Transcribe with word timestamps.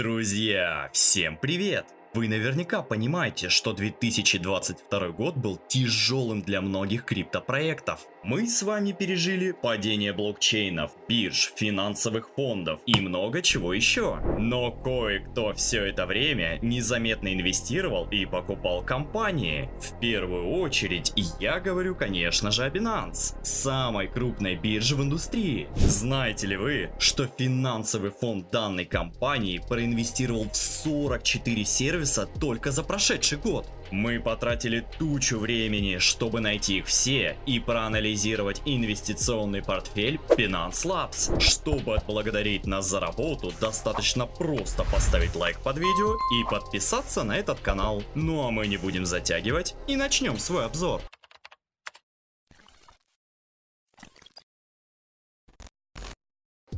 Друзья, 0.00 0.88
всем 0.94 1.36
привет! 1.36 1.84
Вы 2.12 2.26
наверняка 2.26 2.82
понимаете, 2.82 3.48
что 3.48 3.72
2022 3.72 5.10
год 5.10 5.36
был 5.36 5.60
тяжелым 5.68 6.42
для 6.42 6.60
многих 6.60 7.04
криптопроектов. 7.04 8.00
Мы 8.24 8.48
с 8.48 8.64
вами 8.64 8.90
пережили 8.90 9.52
падение 9.52 10.12
блокчейнов, 10.12 10.90
бирж, 11.08 11.52
финансовых 11.54 12.30
фондов 12.34 12.80
и 12.84 13.00
много 13.00 13.42
чего 13.42 13.72
еще. 13.72 14.18
Но 14.38 14.72
кое-кто 14.72 15.52
все 15.54 15.84
это 15.84 16.04
время 16.04 16.58
незаметно 16.62 17.32
инвестировал 17.32 18.08
и 18.10 18.26
покупал 18.26 18.82
компании. 18.82 19.70
В 19.80 20.00
первую 20.00 20.50
очередь 20.50 21.12
я 21.38 21.60
говорю, 21.60 21.94
конечно 21.94 22.50
же, 22.50 22.64
о 22.64 22.70
Binance, 22.70 23.36
самой 23.44 24.08
крупной 24.08 24.56
бирже 24.56 24.96
в 24.96 25.02
индустрии. 25.02 25.68
Знаете 25.76 26.48
ли 26.48 26.56
вы, 26.56 26.90
что 26.98 27.28
финансовый 27.38 28.10
фонд 28.10 28.50
данной 28.50 28.84
компании 28.84 29.62
проинвестировал 29.68 30.48
в 30.50 30.56
44 30.56 31.64
сервиса 31.64 31.99
только 32.38 32.70
за 32.70 32.82
прошедший 32.82 33.38
год? 33.38 33.66
Мы 33.90 34.20
потратили 34.20 34.86
тучу 34.98 35.38
времени, 35.38 35.98
чтобы 35.98 36.40
найти 36.40 36.78
их 36.78 36.86
все 36.86 37.36
и 37.46 37.58
проанализировать 37.58 38.62
инвестиционный 38.64 39.62
портфель 39.62 40.20
Binance 40.28 40.86
Labs. 40.86 41.40
Чтобы 41.40 41.96
отблагодарить 41.96 42.66
нас 42.66 42.88
за 42.88 43.00
работу, 43.00 43.52
достаточно 43.60 44.26
просто 44.26 44.84
поставить 44.84 45.34
лайк 45.34 45.58
под 45.60 45.78
видео 45.78 46.14
и 46.14 46.50
подписаться 46.50 47.24
на 47.24 47.36
этот 47.36 47.60
канал. 47.60 48.02
Ну 48.14 48.46
а 48.46 48.50
мы 48.50 48.66
не 48.66 48.76
будем 48.76 49.06
затягивать 49.06 49.74
и 49.86 49.96
начнем 49.96 50.38
свой 50.38 50.66
обзор. 50.66 51.00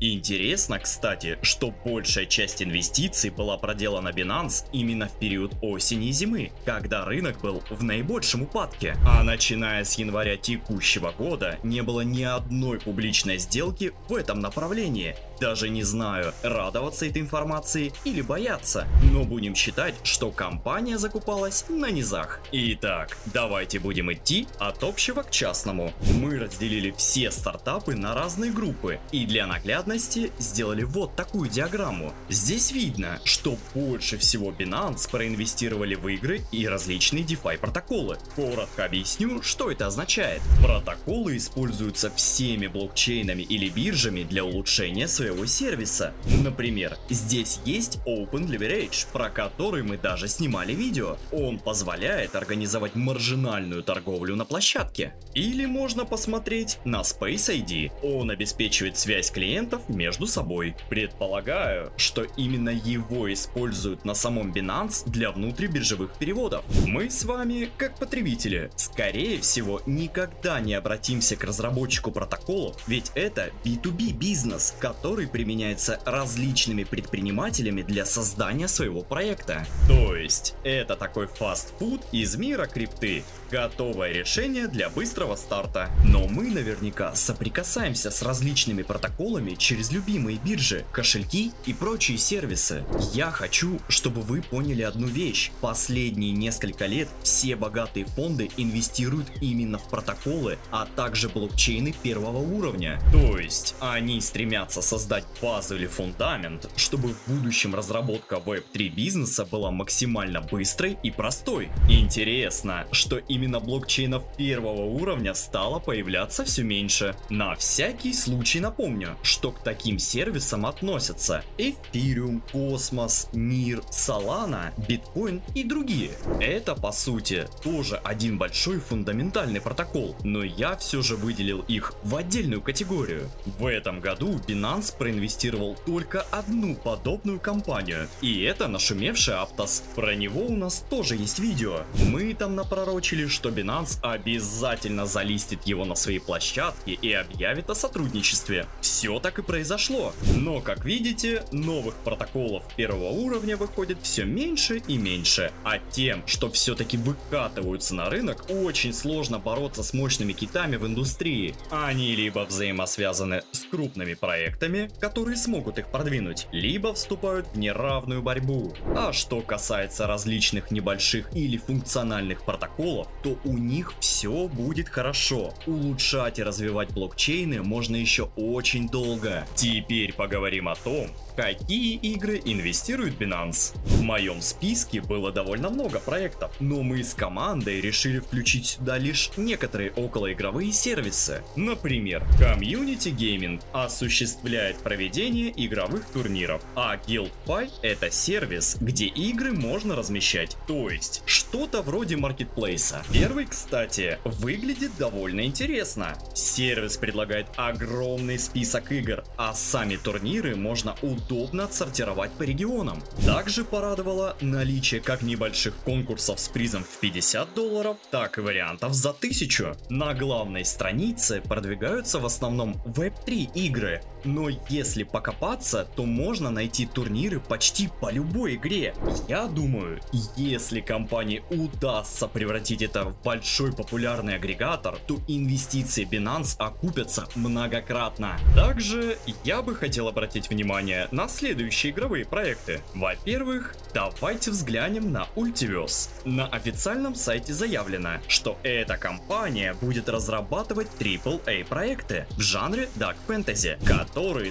Интересно, 0.05 0.81
кстати, 0.81 1.39
что 1.43 1.71
большая 1.71 2.27
часть 2.27 2.61
инвестиций 2.61 3.31
была 3.31 3.57
проделана 3.57 4.09
Binance 4.09 4.65
именно 4.73 5.07
в 5.07 5.17
период 5.17 5.55
осени 5.63 6.09
и 6.09 6.13
зимы, 6.13 6.51
когда 6.65 7.05
рынок 7.05 7.41
был 7.41 7.63
в 7.71 7.85
наибольшем 7.85 8.43
упадке. 8.43 8.97
А 9.07 9.23
начиная 9.23 9.85
с 9.85 9.97
января 9.97 10.37
текущего 10.37 11.13
года 11.13 11.61
не 11.63 11.83
было 11.83 12.01
ни 12.01 12.25
одной 12.25 12.81
публичной 12.81 13.39
сделки 13.39 13.93
в 14.09 14.17
этом 14.17 14.41
направлении. 14.41 15.15
Даже 15.43 15.71
не 15.71 15.83
знаю, 15.83 16.33
радоваться 16.45 17.05
этой 17.05 17.21
информации 17.21 17.93
или 18.05 18.21
бояться, 18.21 18.87
но 19.13 19.25
будем 19.25 19.57
считать, 19.57 19.97
что 20.05 20.31
компания 20.31 20.99
закупалась 20.99 21.65
на 21.69 21.91
низах. 21.91 22.41
Итак, 22.53 23.19
давайте 23.35 23.81
будем 23.81 24.13
идти 24.13 24.47
от 24.61 24.85
общего 24.85 25.23
к 25.23 25.33
частному. 25.33 25.93
Мы 26.21 26.39
разделили 26.39 26.95
все 26.97 27.33
стартапы 27.33 27.97
на 27.97 28.15
разные 28.15 28.53
группы 28.53 29.01
и 29.11 29.27
для 29.27 29.49
наглядности 29.49 30.31
сделали 30.39 30.85
вот 30.85 31.17
такую 31.17 31.51
диаграмму. 31.51 32.13
Здесь 32.29 32.71
видно, 32.71 33.19
что 33.25 33.57
больше 33.75 34.19
всего 34.19 34.53
Binance 34.53 35.11
проинвестировали 35.11 35.97
в 35.97 36.07
игры 36.07 36.43
и 36.53 36.69
различные 36.69 37.25
DeFi 37.25 37.59
протоколы. 37.59 38.17
Коротко 38.37 38.85
объясню, 38.85 39.43
что 39.43 39.73
это 39.73 39.89
означает. 39.89 40.41
Протоколы 40.63 41.37
используются 41.37 42.13
всеми 42.13 42.69
блокчейнами 42.69 43.43
или 43.43 43.69
биржами 43.69 44.23
для 44.23 44.45
улучшения 44.45 45.09
своего 45.09 45.32
своего 45.33 45.47
сервиса. 45.47 46.13
Например, 46.43 46.97
здесь 47.09 47.61
есть 47.65 47.99
Open 48.07 48.47
Leverage, 48.47 49.07
про 49.13 49.31
который 49.31 49.83
мы 49.83 49.97
даже 49.97 50.29
снимали 50.29 50.73
видео. 50.75 51.17
Он 51.33 51.59
позволяет 51.59 52.37
организовать 52.37 52.95
маржинальную 52.95 53.83
торговлю 53.83 54.37
на 54.37 54.45
площадке. 54.45 55.15
Или 55.35 55.65
можно 55.65 56.05
посмотреть 56.05 56.79
на 56.85 57.01
Space 57.01 57.51
ID. 57.51 57.93
Он 58.03 58.31
обеспечивает 58.31 58.99
связь 58.99 59.31
клиентов 59.31 59.89
между 59.89 60.27
собой. 60.27 60.75
Предполагаю, 60.91 61.93
что 61.97 62.25
именно 62.37 62.71
его 62.71 63.33
используют 63.33 64.05
на 64.05 64.15
самом 64.15 64.53
Binance 64.53 65.09
для 65.09 65.31
внутрибиржевых 65.31 66.13
переводов. 66.19 66.65
Мы 66.87 67.09
с 67.09 67.25
вами, 67.25 67.71
как 67.79 67.99
потребители, 67.99 68.71
скорее 68.77 69.41
всего, 69.41 69.81
никогда 69.87 70.61
не 70.61 70.75
обратимся 70.75 71.37
к 71.37 71.45
разработчику 71.45 72.11
протоколов, 72.11 72.77
ведь 72.87 73.13
это 73.15 73.51
B2B 73.65 74.13
бизнес, 74.13 74.75
который 74.79 75.12
который 75.13 75.29
применяется 75.29 76.01
различными 76.07 76.85
предпринимателями 76.85 77.83
для 77.83 78.07
создания 78.07 78.67
своего 78.67 79.03
проекта. 79.03 79.67
То 79.87 80.17
есть, 80.17 80.55
это 80.65 80.97
такой 80.97 81.27
фастфуд 81.27 82.01
из 82.13 82.37
мира 82.37 82.65
крипты, 82.65 83.23
готовое 83.51 84.13
решение 84.13 84.69
для 84.69 84.89
быстрого 84.89 85.37
старта. 85.37 85.91
Но 86.07 86.27
мы 86.29 86.45
наверняка 86.45 87.15
соприкасаемся 87.15 88.11
с 88.11 88.23
различными 88.23 88.81
протоколами 88.81 89.55
через 89.55 89.93
любимые 89.93 90.39
биржи, 90.39 90.87
кошельки 90.93 91.53
и 91.67 91.75
прочие 91.75 92.17
сервисы. 92.17 92.83
Я 93.13 93.31
хочу, 93.31 93.81
чтобы 93.89 94.23
вы 94.23 94.41
поняли 94.41 94.81
одну 94.81 95.09
вещь. 95.09 95.51
Последние 95.61 96.33
несколько 96.33 96.87
лет 96.87 97.09
все 97.23 97.55
богатые 97.55 98.07
фонды 98.07 98.49
инвестируют 98.57 99.27
именно 99.43 99.77
в 99.77 99.91
протоколы, 99.91 100.57
а 100.71 100.87
также 100.87 101.29
блокчейны 101.29 101.95
первого 102.03 102.39
уровня. 102.39 102.99
То 103.13 103.39
есть, 103.39 103.75
они 103.79 104.19
стремятся 104.23 104.81
создать 104.81 105.02
создать 105.03 105.25
базу 105.43 105.75
или 105.75 105.89
фундамент, 105.89 106.71
чтобы 106.77 107.09
в 107.09 107.27
будущем 107.27 107.75
разработка 107.75 108.37
Web3 108.37 108.89
бизнеса 108.89 109.45
была 109.45 109.73
максимально 109.73 110.41
быстрой 110.41 110.97
и 111.03 111.11
простой. 111.11 111.71
Интересно, 111.89 112.87
что 112.93 113.19
именно 113.19 113.59
блокчейнов 113.59 114.23
первого 114.37 114.85
уровня 114.85 115.35
стало 115.35 115.81
появляться 115.81 116.45
все 116.45 116.63
меньше. 116.63 117.17
На 117.31 117.57
всякий 117.57 118.13
случай 118.13 118.61
напомню, 118.61 119.17
что 119.25 119.51
к 119.51 119.59
таким 119.65 119.99
сервисам 119.99 120.67
относятся 120.67 121.43
Ethereum, 121.59 122.41
Cosmos, 122.53 123.29
NIR, 123.33 123.85
Solana, 123.91 124.73
Bitcoin 124.87 125.43
и 125.57 125.65
другие. 125.65 126.13
Это 126.41 126.77
по 126.77 126.93
сути 126.93 127.49
тоже 127.65 127.97
один 128.05 128.39
большой 128.39 128.79
фундаментальный 128.79 129.61
протокол, 129.61 130.15
но 130.23 130.45
я 130.45 130.77
все 130.77 131.03
же 131.03 131.17
выделил 131.17 131.65
их 131.67 131.93
в 132.05 132.15
отдельную 132.15 132.63
категорию. 132.63 133.29
В 133.59 133.67
этом 133.67 133.99
году 133.99 134.41
Binance 134.47 134.92
проинвестировал 134.99 135.77
только 135.87 136.23
одну 136.31 136.75
подобную 136.75 137.41
компанию, 137.41 138.09
и 138.21 138.43
это 138.43 138.69
нашумевший 138.69 139.35
Aptos. 139.35 139.83
Про 139.95 140.15
него 140.15 140.47
у 140.47 140.57
нас 140.57 140.85
тоже 140.89 141.17
есть 141.17 141.39
видео. 141.39 141.83
Мы 142.09 142.35
там 142.35 142.55
напророчили, 142.55 143.27
что 143.27 143.51
Binance 143.51 143.99
обязательно 144.03 145.07
залистит 145.07 145.67
его 145.67 145.85
на 145.85 145.95
своей 145.95 146.19
площадке 146.19 146.93
и 146.93 147.13
объявит 147.13 147.71
о 147.71 147.75
сотрудничестве. 147.75 148.67
Все 148.81 149.19
так 149.19 149.39
и 149.39 149.43
произошло. 149.43 150.13
Но, 150.37 150.61
как 150.61 150.85
видите, 150.85 151.45
новых 151.53 151.95
протоколов 151.97 152.63
первого 152.77 153.11
уровня 153.11 153.57
выходит 153.57 153.99
все 154.03 154.25
меньше 154.25 154.83
и 154.87 154.97
меньше. 154.97 155.53
А 155.65 155.79
тем, 155.79 156.27
что 156.27 156.51
все-таки 156.51 156.97
выкатываются 156.97 157.95
на 157.95 158.11
рынок, 158.11 158.45
очень 158.49 158.93
сложно 158.93 159.39
бороться 159.39 159.83
с 159.83 159.93
мощными 159.93 160.33
китами 160.33 160.77
в 160.77 160.87
индустрии. 160.87 161.55
Они 161.71 162.15
либо 162.15 162.41
взаимосвязаны 162.45 163.43
с 163.53 163.65
крупными 163.65 164.15
проектами, 164.15 164.82
которые 165.01 165.37
смогут 165.37 165.79
их 165.79 165.89
продвинуть, 165.89 166.47
либо 166.53 166.95
вступают 166.95 167.47
в 167.53 167.59
неравную 167.59 168.23
борьбу. 168.23 168.73
А 168.97 169.13
что 169.13 169.41
касается 169.41 170.07
различных 170.07 170.71
небольших 170.71 171.35
или 171.35 171.57
функциональных 171.57 172.45
протоколов, 172.45 173.09
то 173.23 173.39
у 173.45 173.57
них 173.57 173.95
все 174.01 174.49
будет 174.49 174.89
хорошо. 174.89 175.55
Улучшать 175.67 176.39
и 176.39 176.43
развивать 176.43 176.93
блокчейны 176.93 177.63
можно 177.63 177.97
еще 177.97 178.31
очень 178.37 178.89
долго. 178.89 179.47
Теперь 179.55 180.13
поговорим 180.13 180.69
о 180.69 180.75
том, 180.75 181.09
какие 181.37 181.97
игры 181.97 182.41
инвестирует 182.45 183.21
Binance. 183.21 183.75
В 183.85 184.03
моем 184.03 184.41
списке 184.41 185.01
было 185.01 185.33
довольно 185.33 185.71
много 185.71 185.99
проектов, 185.99 186.53
но 186.61 186.83
мы 186.83 187.03
с 187.03 187.15
командой 187.15 187.81
решили 187.81 188.19
включить 188.19 188.67
сюда 188.67 188.99
лишь 188.99 189.31
некоторые 189.37 189.93
околоигровые 189.93 190.73
сервисы. 190.73 191.43
Например, 191.57 192.23
Community 192.39 193.15
Gaming 193.17 193.63
осуществляет 193.73 194.77
проведение 194.79 195.53
игровых 195.57 196.05
турниров, 196.07 196.63
а 196.75 196.97
GuildFi 196.97 197.71
это 197.83 198.11
сервис, 198.11 198.77
где 198.81 199.07
игры 199.07 199.53
можно 199.53 199.97
размещать, 199.97 200.57
то 200.67 200.91
есть 200.91 201.23
что-то 201.27 201.83
вроде 201.83 202.17
маркетплейса. 202.17 203.03
Первый, 203.13 203.47
кстати, 203.47 204.19
выглядит 204.25 204.93
довольно 204.99 205.45
интересно. 205.47 206.17
Сервис 206.35 206.97
предлагает 206.97 207.47
огромный 207.57 208.39
список 208.39 208.93
игр, 208.93 209.25
а 209.37 209.55
сами 209.55 209.97
турниры 209.97 210.57
можно 210.57 210.95
удобно 211.03 211.22
удобно 211.23 211.65
отсортировать 211.65 212.31
по 212.33 212.43
регионам. 212.43 213.03
Также 213.25 213.65
порадовало 213.65 214.37
наличие 214.41 215.01
как 215.01 215.23
небольших 215.23 215.75
конкурсов 215.85 216.41
с 216.41 216.49
призом 216.49 216.85
в 216.85 216.99
50 217.01 217.55
долларов, 217.55 217.97
так 218.11 218.39
и 218.39 218.41
вариантов 218.41 218.93
за 218.95 219.11
1000. 219.11 219.77
На 219.89 220.15
главной 220.15 220.65
странице 220.65 221.41
продвигаются 221.41 222.19
в 222.19 222.27
основном 222.27 222.75
Web3 222.85 223.53
игры, 223.55 224.03
но 224.25 224.49
если 224.69 225.03
покопаться, 225.03 225.87
то 225.97 226.05
можно 226.05 226.51
найти 226.51 226.87
турниры 226.87 227.41
почти 227.41 227.89
по 228.01 228.11
любой 228.11 228.57
игре. 228.57 228.95
Я 229.29 229.47
думаю, 229.47 230.01
если 230.37 230.81
компании 230.81 231.43
удастся 231.51 232.29
превратить 232.29 232.83
это 232.83 233.05
в 233.05 233.23
большой 233.23 233.73
популярный 233.73 234.37
агрегатор, 234.37 234.99
то 235.07 235.19
инвестиции 235.29 236.09
Binance 236.09 236.57
окупятся 236.59 237.27
многократно. 237.35 238.39
Также 238.55 239.19
я 239.45 239.63
бы 239.63 239.75
хотел 239.75 240.09
обратить 240.09 240.51
внимание 240.51 241.09
на 241.11 241.29
следующие 241.29 241.93
игровые 241.93 242.25
проекты. 242.25 242.81
Во-первых, 242.95 243.75
давайте 243.95 244.51
взглянем 244.51 245.13
на 245.13 245.27
Ultiverse. 245.37 246.11
На 246.25 246.47
официальном 246.47 247.15
сайте 247.15 247.53
заявлено, 247.53 248.21
что 248.29 248.59
эта 248.63 248.97
компания 248.97 249.75
будет 249.81 250.09
разрабатывать 250.09 250.89
AAA 250.99 251.67
проекты 251.67 252.27
в 252.31 252.41
жанре 252.41 252.89
Dark 252.97 253.17
Fantasy, 253.29 253.79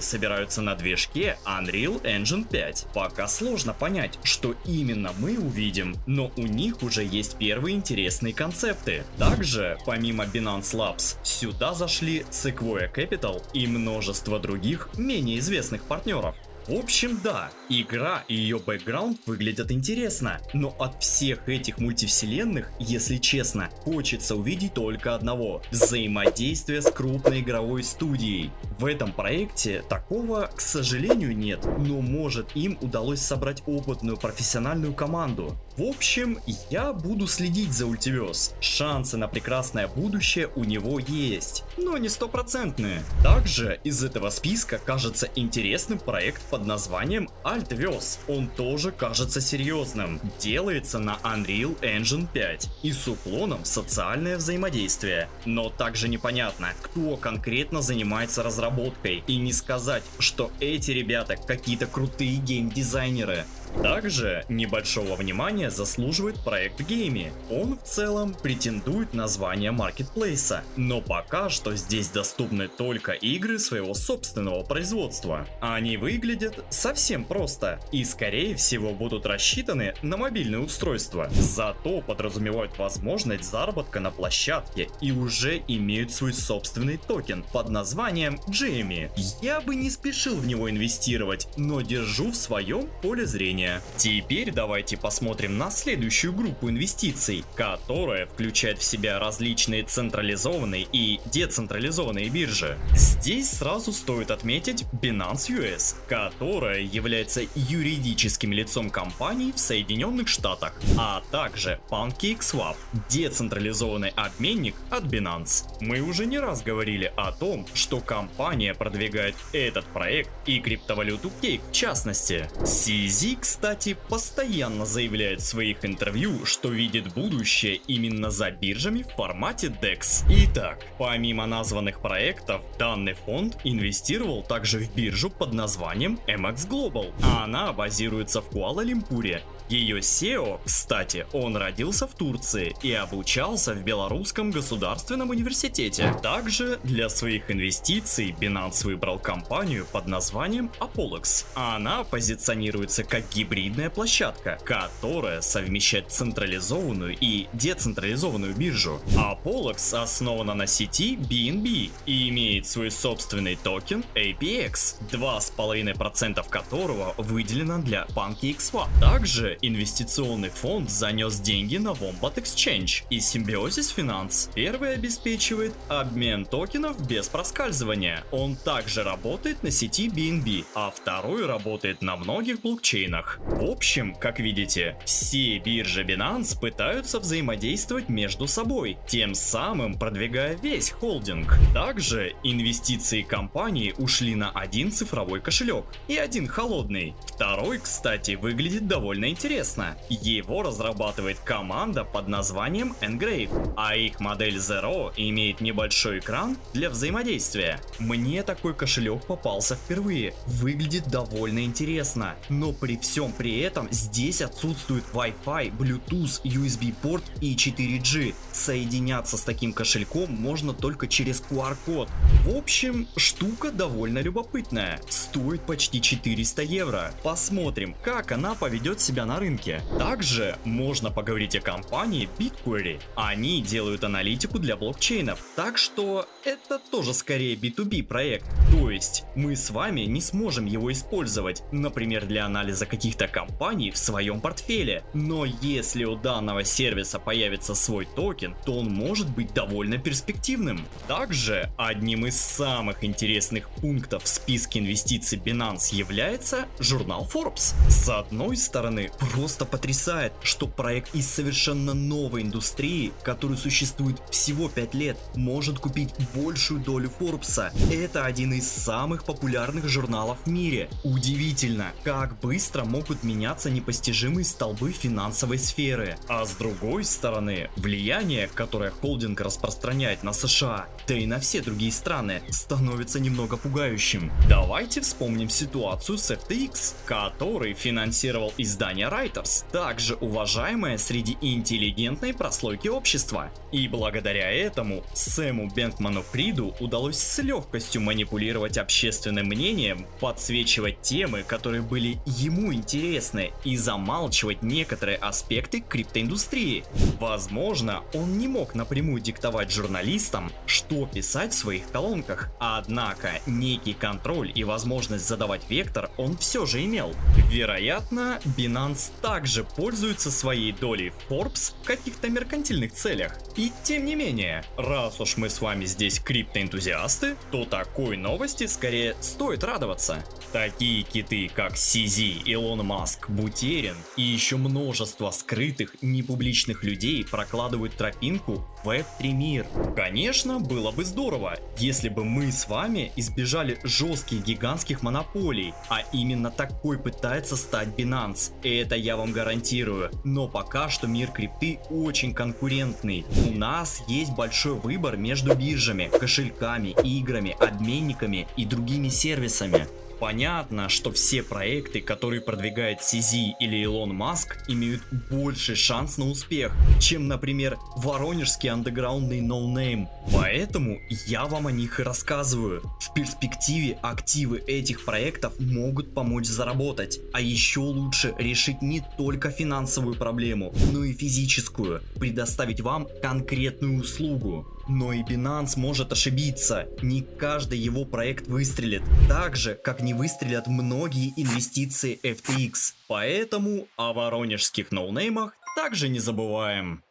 собираются 0.01 0.61
на 0.61 0.75
движке 0.75 1.37
Unreal 1.45 2.01
Engine 2.03 2.47
5. 2.47 2.87
Пока 2.93 3.27
сложно 3.27 3.73
понять, 3.73 4.19
что 4.23 4.55
именно 4.65 5.11
мы 5.19 5.37
увидим, 5.37 5.95
но 6.07 6.31
у 6.37 6.41
них 6.41 6.83
уже 6.83 7.03
есть 7.03 7.37
первые 7.37 7.75
интересные 7.75 8.33
концепты. 8.33 9.03
Также, 9.17 9.77
помимо 9.85 10.25
Binance 10.25 10.75
Labs, 10.75 11.17
сюда 11.23 11.73
зашли 11.73 12.25
Sequoia 12.31 12.91
Capital 12.93 13.43
и 13.53 13.67
множество 13.67 14.39
других 14.39 14.89
менее 14.97 15.39
известных 15.39 15.83
партнеров. 15.83 16.35
В 16.71 16.75
общем, 16.75 17.19
да, 17.21 17.51
игра 17.67 18.23
и 18.29 18.33
ее 18.33 18.57
бэкграунд 18.57 19.19
выглядят 19.25 19.73
интересно, 19.73 20.39
но 20.53 20.73
от 20.79 21.03
всех 21.03 21.49
этих 21.49 21.79
мультивселенных, 21.79 22.71
если 22.79 23.17
честно, 23.17 23.69
хочется 23.81 24.37
увидеть 24.37 24.73
только 24.73 25.13
одного– 25.13 25.61
взаимодействие 25.71 26.81
с 26.81 26.89
крупной 26.89 27.41
игровой 27.41 27.83
студией. 27.83 28.51
В 28.79 28.85
этом 28.85 29.11
проекте 29.11 29.83
такого, 29.89 30.49
к 30.55 30.61
сожалению, 30.61 31.35
нет, 31.35 31.59
но 31.77 31.99
может 31.99 32.55
им 32.55 32.77
удалось 32.79 33.19
собрать 33.19 33.63
опытную 33.65 34.15
профессиональную 34.15 34.93
команду. 34.93 35.57
В 35.77 35.83
общем, 35.83 36.37
я 36.69 36.91
буду 36.91 37.27
следить 37.27 37.71
за 37.71 37.85
Ультивес. 37.85 38.53
Шансы 38.59 39.15
на 39.15 39.29
прекрасное 39.29 39.87
будущее 39.87 40.49
у 40.55 40.65
него 40.65 40.99
есть, 40.99 41.63
но 41.77 41.97
не 41.97 42.09
стопроцентные. 42.09 43.03
Также 43.23 43.79
из 43.85 44.03
этого 44.03 44.29
списка 44.31 44.79
кажется 44.79 45.29
интересным 45.35 45.97
проект 45.97 46.41
под 46.49 46.65
названием 46.65 47.29
Altverse. 47.45 48.19
Он 48.27 48.47
тоже 48.49 48.91
кажется 48.91 49.39
серьезным. 49.39 50.19
Делается 50.39 50.99
на 50.99 51.17
Unreal 51.23 51.79
Engine 51.79 52.27
5 52.31 52.69
и 52.83 52.91
с 52.91 53.07
уклоном 53.07 53.63
в 53.63 53.67
социальное 53.67 54.35
взаимодействие. 54.35 55.29
Но 55.45 55.69
также 55.69 56.09
непонятно, 56.09 56.73
кто 56.81 57.15
конкретно 57.15 57.81
занимается 57.81 58.43
разработкой. 58.43 59.23
И 59.25 59.37
не 59.37 59.53
сказать, 59.53 60.03
что 60.19 60.51
эти 60.59 60.91
ребята 60.91 61.37
какие-то 61.37 61.87
крутые 61.87 62.35
геймдизайнеры. 62.35 63.45
Также 63.81 64.45
небольшого 64.49 65.15
внимания 65.15 65.71
заслуживает 65.71 66.39
проект 66.43 66.81
Gamee. 66.81 67.31
Он 67.49 67.77
в 67.77 67.83
целом 67.83 68.33
претендует 68.33 69.13
на 69.13 69.27
звание 69.27 69.71
маркетплейса, 69.71 70.63
но 70.75 71.01
пока 71.01 71.49
что 71.49 71.75
здесь 71.75 72.09
доступны 72.09 72.67
только 72.67 73.13
игры 73.13 73.59
своего 73.59 73.93
собственного 73.93 74.63
производства. 74.63 75.47
Они 75.61 75.97
выглядят 75.97 76.63
совсем 76.69 77.25
просто 77.25 77.79
и 77.91 78.03
скорее 78.03 78.55
всего 78.55 78.91
будут 78.91 79.25
рассчитаны 79.25 79.93
на 80.01 80.17
мобильные 80.17 80.61
устройства. 80.61 81.29
Зато 81.31 82.01
подразумевают 82.01 82.77
возможность 82.77 83.49
заработка 83.49 83.99
на 83.99 84.11
площадке 84.11 84.89
и 84.99 85.11
уже 85.11 85.61
имеют 85.67 86.11
свой 86.11 86.33
собственный 86.33 86.97
токен 86.97 87.43
под 87.51 87.69
названием 87.69 88.39
GMEE. 88.49 89.11
Я 89.41 89.61
бы 89.61 89.75
не 89.75 89.89
спешил 89.89 90.35
в 90.35 90.45
него 90.45 90.69
инвестировать, 90.69 91.47
но 91.57 91.81
держу 91.81 92.31
в 92.31 92.35
своем 92.35 92.87
поле 93.01 93.25
зрения 93.25 93.60
уровня. 93.61 93.81
Теперь 93.97 94.51
давайте 94.51 94.97
посмотрим 94.97 95.57
на 95.57 95.69
следующую 95.69 96.33
группу 96.33 96.69
инвестиций, 96.69 97.43
которая 97.55 98.25
включает 98.25 98.79
в 98.79 98.83
себя 98.83 99.19
различные 99.19 99.83
централизованные 99.83 100.87
и 100.91 101.19
децентрализованные 101.25 102.29
биржи. 102.29 102.77
Здесь 102.95 103.51
сразу 103.51 103.91
стоит 103.91 104.31
отметить 104.31 104.85
Binance 105.01 105.49
US, 105.49 105.95
которая 106.07 106.81
является 106.81 107.41
юридическим 107.55 108.51
лицом 108.51 108.89
компании 108.89 109.51
в 109.51 109.59
Соединенных 109.59 110.27
Штатах, 110.27 110.73
а 110.97 111.21
также 111.31 111.79
PancakeSwap, 111.89 112.75
децентрализованный 113.09 114.09
обменник 114.15 114.75
от 114.89 115.03
Binance. 115.03 115.65
Мы 115.81 116.01
уже 116.01 116.25
не 116.25 116.39
раз 116.39 116.63
говорили 116.63 117.11
о 117.15 117.31
том, 117.31 117.67
что 117.73 117.99
компания 117.99 118.73
продвигает 118.73 119.35
этот 119.53 119.85
проект 119.85 120.29
и 120.45 120.59
криптовалюту 120.59 121.31
Cake 121.41 121.61
в 121.69 121.71
частности. 121.71 122.49
CZ, 122.61 123.50
кстати, 123.51 123.97
постоянно 124.07 124.85
заявляет 124.85 125.41
в 125.41 125.45
своих 125.45 125.83
интервью, 125.83 126.45
что 126.45 126.69
видит 126.69 127.13
будущее 127.13 127.81
именно 127.85 128.31
за 128.31 128.49
биржами 128.49 129.03
в 129.03 129.09
формате 129.09 129.67
DEX. 129.67 130.23
Итак, 130.29 130.79
помимо 130.97 131.45
названных 131.45 131.99
проектов, 131.99 132.61
данный 132.79 133.13
фонд 133.13 133.57
инвестировал 133.65 134.41
также 134.41 134.79
в 134.79 134.95
биржу 134.95 135.29
под 135.29 135.51
названием 135.51 136.17
MX 136.27 136.69
Global, 136.69 137.13
а 137.21 137.43
она 137.43 137.73
базируется 137.73 138.41
в 138.41 138.49
Куала-Лимпуре 138.51 139.41
ее 139.71 139.99
SEO, 139.99 140.59
кстати, 140.65 141.25
он 141.31 141.55
родился 141.55 142.07
в 142.07 142.13
Турции 142.13 142.75
и 142.81 142.91
обучался 142.91 143.73
в 143.73 143.83
Белорусском 143.83 144.51
государственном 144.51 145.29
университете. 145.29 146.13
Также 146.21 146.79
для 146.83 147.07
своих 147.09 147.49
инвестиций 147.49 148.35
Binance 148.37 148.83
выбрал 148.83 149.17
компанию 149.17 149.85
под 149.91 150.07
названием 150.07 150.71
Apollox. 150.79 151.45
Она 151.55 152.03
позиционируется 152.03 153.03
как 153.03 153.23
гибридная 153.33 153.89
площадка, 153.89 154.59
которая 154.65 155.41
совмещает 155.41 156.11
централизованную 156.11 157.15
и 157.19 157.47
децентрализованную 157.53 158.53
биржу. 158.53 158.99
Apollox 159.15 159.97
основана 159.97 160.53
на 160.53 160.67
сети 160.67 161.15
BNB 161.15 161.91
и 162.05 162.29
имеет 162.29 162.67
свой 162.67 162.91
собственный 162.91 163.55
токен 163.55 164.03
APX, 164.15 164.95
2,5% 165.11 166.49
которого 166.49 167.13
выделено 167.17 167.79
для 167.79 168.05
PancakeSwap. 168.15 168.89
Также 168.99 169.57
инвестиционный 169.61 170.49
фонд 170.49 170.89
занес 170.89 171.39
деньги 171.39 171.77
на 171.77 171.89
Wombat 171.89 172.35
Exchange 172.35 173.03
и 173.09 173.19
Symbiosis 173.19 173.95
Finance. 173.95 174.49
Первый 174.53 174.95
обеспечивает 174.95 175.73
обмен 175.87 176.45
токенов 176.45 177.07
без 177.07 177.27
проскальзывания. 177.29 178.23
Он 178.31 178.55
также 178.55 179.03
работает 179.03 179.63
на 179.63 179.71
сети 179.71 180.07
BNB, 180.07 180.65
а 180.73 180.91
второй 180.91 181.45
работает 181.45 182.01
на 182.01 182.15
многих 182.15 182.61
блокчейнах. 182.61 183.39
В 183.45 183.69
общем, 183.69 184.15
как 184.15 184.39
видите, 184.39 184.97
все 185.05 185.59
биржи 185.59 186.03
Binance 186.03 186.59
пытаются 186.59 187.19
взаимодействовать 187.19 188.09
между 188.09 188.47
собой, 188.47 188.97
тем 189.07 189.35
самым 189.35 189.97
продвигая 189.97 190.55
весь 190.55 190.91
холдинг. 190.91 191.57
Также 191.73 192.33
инвестиции 192.43 193.21
компании 193.21 193.93
ушли 193.97 194.35
на 194.35 194.49
один 194.51 194.91
цифровой 194.91 195.39
кошелек 195.39 195.85
и 196.07 196.17
один 196.17 196.47
холодный. 196.47 197.13
Второй, 197.27 197.77
кстати, 197.77 198.31
выглядит 198.31 198.87
довольно 198.87 199.29
интересно 199.29 199.50
интересно, 199.51 199.97
его 200.07 200.63
разрабатывает 200.63 201.37
команда 201.39 202.05
под 202.05 202.29
названием 202.29 202.95
Engrave, 203.01 203.73
а 203.75 203.97
их 203.97 204.21
модель 204.21 204.55
Zero 204.55 205.11
имеет 205.17 205.59
небольшой 205.59 206.19
экран 206.19 206.55
для 206.73 206.89
взаимодействия. 206.89 207.81
Мне 207.99 208.43
такой 208.43 208.73
кошелек 208.73 209.25
попался 209.25 209.75
впервые, 209.75 210.33
выглядит 210.47 211.09
довольно 211.09 211.65
интересно, 211.65 212.35
но 212.47 212.71
при 212.71 212.95
всем 212.95 213.33
при 213.33 213.59
этом 213.59 213.89
здесь 213.91 214.41
отсутствует 214.41 215.03
Wi-Fi, 215.11 215.77
Bluetooth, 215.77 216.41
USB 216.43 216.95
порт 217.01 217.25
и 217.41 217.53
4G. 217.53 218.33
Соединяться 218.53 219.35
с 219.35 219.41
таким 219.41 219.73
кошельком 219.73 220.31
можно 220.31 220.71
только 220.71 221.07
через 221.07 221.43
QR-код. 221.49 222.07
В 222.45 222.55
общем, 222.55 223.05
штука 223.17 223.71
довольно 223.73 224.19
любопытная, 224.19 225.01
стоит 225.09 225.59
почти 225.63 225.99
400 225.99 226.61
евро. 226.61 227.11
Посмотрим, 227.21 227.97
как 228.01 228.31
она 228.31 228.55
поведет 228.55 229.01
себя 229.01 229.25
на 229.25 229.30
рынке. 229.39 229.81
Также 229.97 230.57
можно 230.65 231.09
поговорить 231.09 231.55
о 231.55 231.61
компании 231.61 232.29
BitQuery. 232.37 232.99
Они 233.15 233.61
делают 233.61 234.03
аналитику 234.03 234.59
для 234.59 234.75
блокчейнов, 234.75 235.39
так 235.55 235.77
что 235.77 236.27
это 236.43 236.79
тоже 236.79 237.13
скорее 237.13 237.55
B2B 237.55 238.03
проект. 238.03 238.45
То 238.71 238.90
есть 239.01 239.23
мы 239.33 239.55
с 239.55 239.71
вами 239.71 240.01
не 240.01 240.21
сможем 240.21 240.65
его 240.65 240.91
использовать, 240.91 241.63
например, 241.71 242.27
для 242.27 242.45
анализа 242.45 242.85
каких-то 242.85 243.27
компаний 243.27 243.89
в 243.89 243.97
своем 243.97 244.39
портфеле. 244.41 245.03
Но 245.15 245.43
если 245.45 246.03
у 246.03 246.15
данного 246.15 246.63
сервиса 246.63 247.17
появится 247.17 247.73
свой 247.73 248.05
токен, 248.05 248.55
то 248.63 248.77
он 248.77 248.89
может 248.89 249.27
быть 249.27 249.55
довольно 249.55 249.97
перспективным. 249.97 250.85
Также 251.07 251.71
одним 251.77 252.27
из 252.27 252.39
самых 252.39 253.03
интересных 253.03 253.69
пунктов 253.69 254.23
в 254.23 254.27
списке 254.27 254.79
инвестиций 254.79 255.39
Binance 255.39 255.95
является 255.95 256.67
журнал 256.79 257.27
Forbes. 257.33 257.73
С 257.89 258.07
одной 258.07 258.55
стороны, 258.55 259.09
просто 259.33 259.65
потрясает, 259.65 260.33
что 260.43 260.67
проект 260.67 261.15
из 261.15 261.27
совершенно 261.27 261.95
новой 261.95 262.43
индустрии, 262.43 263.13
который 263.23 263.57
существует 263.57 264.21
всего 264.29 264.69
5 264.69 264.93
лет, 264.93 265.17
может 265.35 265.79
купить 265.79 266.13
большую 266.35 266.81
долю 266.81 267.09
Форбса. 267.17 267.73
Это 267.91 268.25
один 268.25 268.53
из 268.53 268.69
самых 268.91 269.23
популярных 269.23 269.87
журналов 269.87 270.37
в 270.43 270.49
мире. 270.49 270.89
Удивительно, 271.05 271.93
как 272.03 272.37
быстро 272.41 272.83
могут 272.83 273.23
меняться 273.23 273.69
непостижимые 273.69 274.43
столбы 274.43 274.91
финансовой 274.91 275.59
сферы. 275.59 276.17
А 276.27 276.45
с 276.45 276.55
другой 276.57 277.05
стороны, 277.05 277.69
влияние, 277.77 278.49
которое 278.53 278.91
холдинг 278.91 279.39
распространяет 279.39 280.23
на 280.23 280.33
США, 280.33 280.87
да 281.07 281.15
и 281.15 281.25
на 281.25 281.39
все 281.39 281.61
другие 281.61 281.91
страны, 281.91 282.41
становится 282.49 283.19
немного 283.19 283.57
пугающим. 283.57 284.31
Давайте 284.49 285.01
вспомним 285.01 285.49
ситуацию 285.49 286.17
с 286.17 286.31
FTX, 286.31 286.95
который 287.05 287.73
финансировал 287.73 288.53
издание 288.57 289.07
Writers, 289.07 289.65
также 289.71 290.15
уважаемое 290.15 290.97
среди 290.97 291.37
интеллигентной 291.41 292.33
прослойки 292.33 292.87
общества. 292.87 293.51
И 293.71 293.87
благодаря 293.87 294.51
этому 294.51 295.03
Сэму 295.13 295.69
Бенкману 295.73 296.23
Фриду 296.23 296.75
удалось 296.79 297.17
с 297.17 297.39
легкостью 297.39 298.01
манипулировать 298.01 298.77
общественным 298.77 299.47
мнением, 299.47 300.05
подсвечивать 300.19 301.01
темы, 301.01 301.43
которые 301.43 301.81
были 301.81 302.19
ему 302.25 302.73
интересны, 302.73 303.51
и 303.63 303.77
замалчивать 303.77 304.63
некоторые 304.63 305.17
аспекты 305.17 305.81
криптоиндустрии. 305.81 306.83
Возможно, 307.19 308.03
он 308.13 308.37
не 308.37 308.47
мог 308.47 308.75
напрямую 308.75 309.21
диктовать 309.21 309.71
журналистам, 309.71 310.51
что 310.65 310.90
писать 311.05 311.53
в 311.53 311.57
своих 311.57 311.89
колонках, 311.91 312.49
однако 312.59 313.31
некий 313.45 313.93
контроль 313.93 314.51
и 314.53 314.63
возможность 314.63 315.27
задавать 315.27 315.69
вектор 315.69 316.09
он 316.17 316.37
все 316.37 316.65
же 316.65 316.83
имел. 316.83 317.13
Вероятно, 317.49 318.39
Binance 318.57 319.11
также 319.21 319.63
пользуется 319.63 320.31
своей 320.31 320.71
долей 320.71 321.09
в 321.09 321.31
Forbes 321.31 321.73
в 321.81 321.85
каких-то 321.85 322.29
меркантильных 322.29 322.91
целях. 322.91 323.37
И 323.55 323.71
тем 323.83 324.05
не 324.05 324.15
менее, 324.15 324.63
раз 324.77 325.19
уж 325.19 325.37
мы 325.37 325.49
с 325.49 325.61
вами 325.61 325.85
здесь 325.85 326.19
криптоэнтузиасты, 326.19 327.35
то 327.51 327.65
такой 327.65 328.17
новости 328.17 328.67
скорее 328.67 329.15
стоит 329.21 329.63
радоваться. 329.63 330.23
Такие 330.51 331.03
киты, 331.03 331.49
как 331.53 331.75
CZ, 331.75 332.43
Илон 332.43 332.85
Маск, 332.85 333.29
Бутерин 333.29 333.95
и 334.17 334.21
еще 334.21 334.57
множество 334.57 335.31
скрытых, 335.31 335.95
непубличных 336.01 336.83
людей 336.83 337.23
прокладывают 337.23 337.95
тропинку 337.95 338.65
в 338.83 338.89
Web3 338.89 339.31
мир. 339.31 339.65
Конечно, 339.95 340.59
было 340.59 340.91
бы 340.91 341.05
здорово, 341.05 341.57
если 341.77 342.09
бы 342.09 342.25
мы 342.25 342.51
с 342.51 342.67
вами 342.67 343.13
избежали 343.15 343.79
жестких 343.85 344.43
гигантских 344.43 345.03
монополий, 345.03 345.73
а 345.87 346.01
именно 346.11 346.51
такой 346.51 346.99
пытается 346.99 347.55
стать 347.55 347.87
Binance. 347.89 348.51
Это 348.61 348.95
я 348.95 349.15
вам 349.15 349.31
гарантирую. 349.31 350.11
Но 350.25 350.49
пока 350.49 350.89
что 350.89 351.07
мир 351.07 351.31
крипты 351.31 351.79
очень 351.89 352.33
конкурентный. 352.33 353.25
У 353.47 353.57
нас 353.57 354.03
есть 354.09 354.31
большой 354.33 354.73
выбор 354.73 355.15
между 355.15 355.55
биржами, 355.55 356.09
кошельками, 356.19 356.89
играми, 357.03 357.55
обменниками 357.57 358.47
и 358.57 358.65
другими 358.65 359.07
сервисами. 359.07 359.87
Понятно, 360.21 360.87
что 360.87 361.11
все 361.11 361.41
проекты, 361.41 361.99
которые 361.99 362.41
продвигает 362.41 362.99
CZ 362.99 363.53
или 363.59 363.77
Илон 363.77 364.13
Маск, 364.13 364.55
имеют 364.67 365.01
больший 365.31 365.73
шанс 365.73 366.19
на 366.19 366.29
успех, 366.29 366.71
чем, 366.99 367.27
например, 367.27 367.79
воронежский 367.97 368.69
андеграундный 368.69 369.41
ноунейм. 369.41 370.09
Поэтому 370.31 370.99
я 371.25 371.45
вам 371.45 371.65
о 371.65 371.71
них 371.71 371.99
и 371.99 372.03
рассказываю. 372.03 372.83
В 372.99 373.15
перспективе 373.15 373.97
активы 374.03 374.59
этих 374.59 375.05
проектов 375.05 375.53
могут 375.59 376.13
помочь 376.13 376.45
заработать, 376.45 377.19
а 377.33 377.41
еще 377.41 377.79
лучше 377.79 378.35
решить 378.37 378.83
не 378.83 379.03
только 379.17 379.49
финансовую 379.49 380.13
проблему, 380.13 380.71
но 380.93 381.03
и 381.03 381.13
физическую, 381.13 382.03
предоставить 382.19 382.81
вам 382.81 383.07
конкретную 383.23 383.99
услугу. 383.99 384.67
Но 384.93 385.13
и 385.13 385.23
Binance 385.23 385.79
может 385.79 386.11
ошибиться. 386.11 386.89
Не 387.01 387.21
каждый 387.21 387.79
его 387.79 388.03
проект 388.03 388.47
выстрелит. 388.47 389.01
Так 389.29 389.55
же, 389.55 389.75
как 389.75 390.01
не 390.01 390.13
выстрелят 390.13 390.67
многие 390.67 391.31
инвестиции 391.37 392.19
FTX. 392.21 392.95
Поэтому 393.07 393.87
о 393.95 394.11
воронежских 394.11 394.91
ноунеймах 394.91 395.53
также 395.77 396.09
не 396.09 396.19
забываем. 396.19 397.05